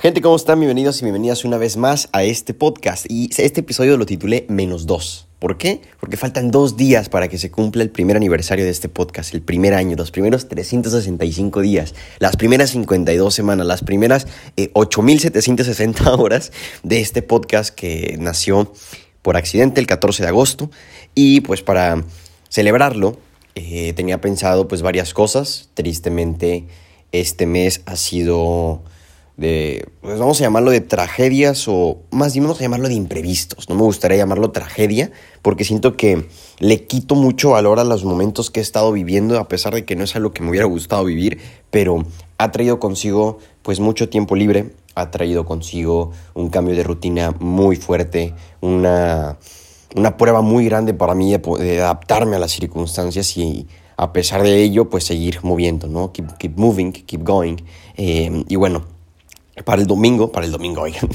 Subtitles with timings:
[0.00, 0.60] Gente, ¿cómo están?
[0.60, 3.06] Bienvenidos y bienvenidas una vez más a este podcast.
[3.08, 5.26] Y este episodio lo titulé Menos dos.
[5.40, 5.80] ¿Por qué?
[5.98, 9.42] Porque faltan dos días para que se cumpla el primer aniversario de este podcast, el
[9.42, 16.52] primer año, los primeros 365 días, las primeras 52 semanas, las primeras 8.760 eh, horas
[16.84, 18.72] de este podcast que nació
[19.22, 20.70] por accidente el 14 de agosto.
[21.16, 22.04] Y pues para
[22.48, 23.18] celebrarlo
[23.56, 25.70] eh, tenía pensado pues varias cosas.
[25.74, 26.68] Tristemente
[27.10, 28.84] este mes ha sido
[29.38, 33.68] de, pues vamos a llamarlo de tragedias o más bien vamos a llamarlo de imprevistos.
[33.68, 36.26] No me gustaría llamarlo tragedia porque siento que
[36.58, 39.94] le quito mucho valor a los momentos que he estado viviendo a pesar de que
[39.94, 41.38] no es algo que me hubiera gustado vivir,
[41.70, 42.04] pero
[42.36, 47.76] ha traído consigo pues mucho tiempo libre, ha traído consigo un cambio de rutina muy
[47.76, 49.38] fuerte, una,
[49.94, 54.60] una prueba muy grande para mí de, adaptarme a las circunstancias y a pesar de
[54.64, 56.10] ello pues seguir moviendo, ¿no?
[56.12, 57.56] Keep, keep moving, keep going.
[57.96, 58.97] Eh, y bueno,
[59.64, 61.08] para el domingo, para el domingo, oigan.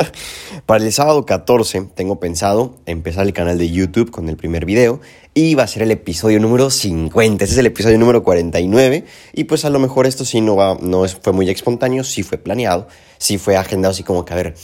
[0.66, 5.00] para el sábado 14 tengo pensado empezar el canal de YouTube con el primer video
[5.34, 7.44] y va a ser el episodio número 50.
[7.44, 10.76] Ese es el episodio número 49 y pues a lo mejor esto sí no, va,
[10.80, 14.54] no fue muy espontáneo, sí fue planeado, sí fue agendado así como que a ver,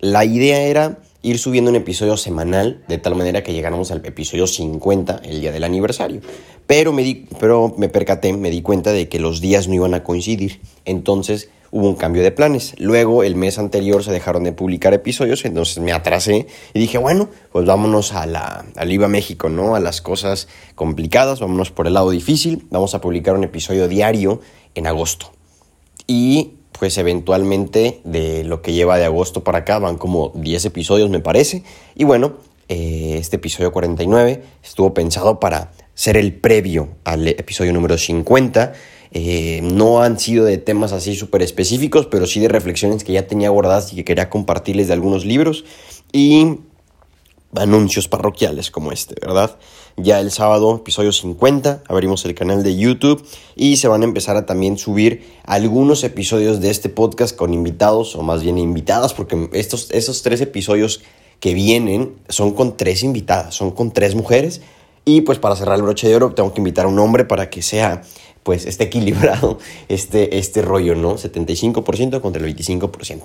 [0.00, 4.46] la idea era ir subiendo un episodio semanal de tal manera que llegáramos al episodio
[4.46, 6.20] 50 el día del aniversario.
[6.66, 9.92] Pero me, di, pero me percaté, me di cuenta de que los días no iban
[9.94, 10.60] a coincidir.
[10.84, 12.74] Entonces hubo un cambio de planes.
[12.78, 17.28] Luego, el mes anterior se dejaron de publicar episodios, entonces me atrasé y dije, bueno,
[17.52, 19.74] pues vámonos a la, al IVA México, ¿no?
[19.74, 22.66] A las cosas complicadas, vámonos por el lado difícil.
[22.70, 24.40] Vamos a publicar un episodio diario
[24.74, 25.32] en agosto.
[26.06, 31.10] Y pues eventualmente de lo que lleva de agosto para acá van como 10 episodios,
[31.10, 31.62] me parece.
[31.94, 37.98] Y bueno, eh, este episodio 49 estuvo pensado para ser el previo al episodio número
[37.98, 38.72] 50
[39.12, 43.26] eh, no han sido de temas así súper específicos, pero sí de reflexiones que ya
[43.26, 45.64] tenía guardadas y que quería compartirles de algunos libros.
[46.12, 46.58] Y
[47.56, 49.58] anuncios parroquiales como este, ¿verdad?
[49.96, 53.26] Ya el sábado, episodio 50, abrimos el canal de YouTube
[53.56, 58.14] y se van a empezar a también subir algunos episodios de este podcast con invitados
[58.14, 61.02] o más bien invitadas, porque estos, esos tres episodios
[61.40, 64.60] que vienen son con tres invitadas, son con tres mujeres.
[65.04, 67.48] Y pues para cerrar el broche de oro tengo que invitar a un hombre para
[67.50, 68.02] que sea
[68.42, 69.58] pues esté equilibrado
[69.88, 71.16] este, este rollo, ¿no?
[71.16, 73.22] 75% contra el 25%.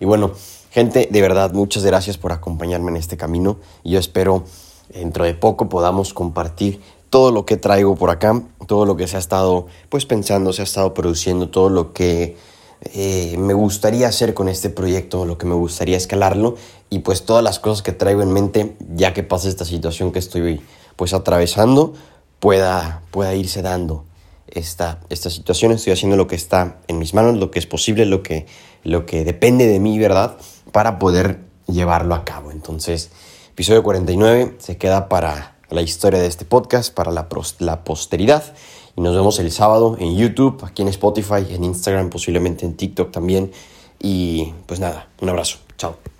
[0.00, 0.32] Y bueno,
[0.70, 3.58] gente, de verdad, muchas gracias por acompañarme en este camino.
[3.82, 4.44] Y yo espero
[4.92, 9.16] dentro de poco podamos compartir todo lo que traigo por acá, todo lo que se
[9.16, 12.36] ha estado pues pensando, se ha estado produciendo, todo lo que
[12.82, 16.56] eh, me gustaría hacer con este proyecto, lo que me gustaría escalarlo
[16.90, 20.18] y pues todas las cosas que traigo en mente ya que pasa esta situación que
[20.18, 20.60] estoy
[20.96, 21.94] pues atravesando
[22.38, 24.04] pueda, pueda irse dando
[24.48, 28.06] esta, esta situación, estoy haciendo lo que está en mis manos, lo que es posible,
[28.06, 28.46] lo que,
[28.84, 30.36] lo que depende de mí, ¿verdad?
[30.72, 32.50] Para poder llevarlo a cabo.
[32.50, 33.10] Entonces,
[33.50, 38.54] episodio 49 se queda para la historia de este podcast, para la, la posteridad.
[38.96, 43.10] Y nos vemos el sábado en YouTube, aquí en Spotify, en Instagram, posiblemente en TikTok
[43.10, 43.52] también.
[43.98, 45.58] Y pues nada, un abrazo.
[45.76, 46.15] Chao.